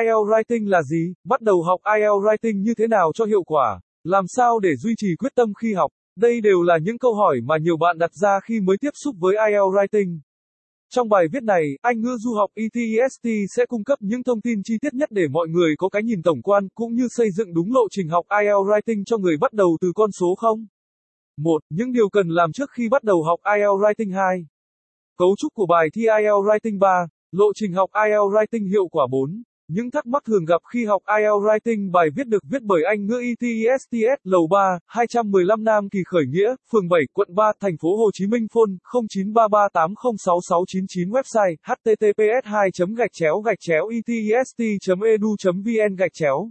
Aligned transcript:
IELTS 0.00 0.28
Writing 0.30 0.68
là 0.68 0.82
gì? 0.82 1.14
Bắt 1.24 1.40
đầu 1.40 1.62
học 1.62 1.80
IELTS 1.96 2.24
Writing 2.24 2.62
như 2.62 2.74
thế 2.78 2.86
nào 2.86 3.12
cho 3.14 3.24
hiệu 3.24 3.42
quả? 3.42 3.80
Làm 4.04 4.24
sao 4.28 4.58
để 4.58 4.76
duy 4.76 4.94
trì 4.96 5.08
quyết 5.18 5.32
tâm 5.34 5.52
khi 5.54 5.74
học? 5.74 5.90
Đây 6.16 6.40
đều 6.40 6.62
là 6.62 6.78
những 6.78 6.98
câu 6.98 7.14
hỏi 7.14 7.40
mà 7.44 7.58
nhiều 7.58 7.76
bạn 7.76 7.98
đặt 7.98 8.10
ra 8.12 8.40
khi 8.44 8.60
mới 8.60 8.76
tiếp 8.80 8.90
xúc 9.04 9.14
với 9.18 9.34
IELTS 9.48 9.74
Writing. 9.74 10.18
Trong 10.94 11.08
bài 11.08 11.24
viết 11.32 11.42
này, 11.42 11.64
Anh 11.82 12.00
ngữ 12.00 12.16
du 12.20 12.34
học 12.34 12.50
ETEST 12.54 13.26
sẽ 13.56 13.66
cung 13.66 13.84
cấp 13.84 13.98
những 14.02 14.22
thông 14.22 14.40
tin 14.40 14.60
chi 14.64 14.74
tiết 14.80 14.94
nhất 14.94 15.08
để 15.12 15.22
mọi 15.30 15.48
người 15.48 15.74
có 15.78 15.88
cái 15.88 16.02
nhìn 16.02 16.22
tổng 16.22 16.42
quan 16.42 16.68
cũng 16.74 16.94
như 16.94 17.08
xây 17.10 17.30
dựng 17.30 17.54
đúng 17.54 17.72
lộ 17.72 17.82
trình 17.90 18.08
học 18.08 18.24
IELTS 18.40 18.68
Writing 18.68 19.02
cho 19.06 19.18
người 19.18 19.36
bắt 19.40 19.52
đầu 19.52 19.76
từ 19.80 19.92
con 19.94 20.10
số 20.20 20.34
0. 20.34 20.66
1. 21.36 21.50
Những 21.70 21.92
điều 21.92 22.08
cần 22.08 22.28
làm 22.28 22.52
trước 22.52 22.70
khi 22.70 22.88
bắt 22.88 23.04
đầu 23.04 23.22
học 23.22 23.40
IELTS 23.44 23.80
Writing 23.82 24.14
2. 24.14 24.46
Cấu 25.18 25.34
trúc 25.38 25.54
của 25.54 25.66
bài 25.66 25.88
thi 25.94 26.02
IELTS 26.02 26.46
Writing 26.46 26.78
3. 26.78 27.06
Lộ 27.32 27.46
trình 27.54 27.72
học 27.72 27.90
IELTS 28.04 28.32
Writing 28.34 28.70
hiệu 28.70 28.88
quả 28.88 29.06
4. 29.10 29.42
Những 29.68 29.90
thắc 29.90 30.06
mắc 30.06 30.22
thường 30.26 30.44
gặp 30.44 30.62
khi 30.72 30.84
học 30.84 31.02
IELTS 31.18 31.42
Writing 31.44 31.92
bài 31.92 32.06
viết 32.16 32.26
được 32.26 32.42
viết 32.50 32.62
bởi 32.62 32.82
Anh 32.88 33.06
ngữ 33.06 33.20
ETESTS 33.20 34.20
Lầu 34.24 34.46
3, 34.50 34.78
215 34.86 35.64
Nam 35.64 35.88
Kỳ 35.88 35.98
Khởi 36.06 36.24
Nghĩa, 36.28 36.54
phường 36.72 36.88
7, 36.88 37.00
quận 37.12 37.34
3, 37.34 37.52
thành 37.60 37.76
phố 37.82 37.96
Hồ 37.96 38.10
Chí 38.12 38.26
Minh 38.26 38.46
phone 38.54 38.72
0933806699 39.12 41.10
website 41.10 41.56
https 41.62 42.44
2 42.44 42.70
gạch 42.96 43.10
chéo 43.12 43.40
gạch 43.40 43.58
chéo 43.60 43.88
etest 43.88 44.58
edu 45.04 45.36
vn 45.64 45.94
gạch 45.96 46.12
chéo. 46.14 46.50